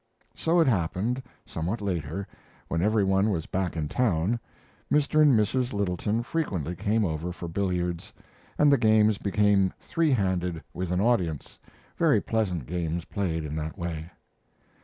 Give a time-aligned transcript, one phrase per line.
[0.33, 2.27] So it happened, somewhat later,
[2.69, 4.39] when every one was back in town,
[4.91, 5.21] Mr.
[5.21, 5.73] and Mrs.
[5.73, 8.11] Littleton frequently came over for billiards,
[8.57, 11.59] and the games became three handed with an audience
[11.97, 14.09] very pleasant games played in that way.